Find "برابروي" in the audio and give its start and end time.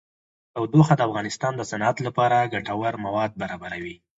3.41-3.95